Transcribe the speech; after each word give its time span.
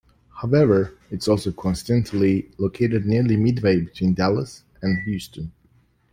However, 0.37 0.97
it 1.11 1.17
is 1.19 1.27
also 1.27 1.51
coincidentally 1.51 2.49
located 2.57 3.05
nearly 3.05 3.37
midway 3.37 3.81
between 3.81 4.15
Dallas 4.15 4.63
and 4.81 4.97
Houston. 5.03 5.51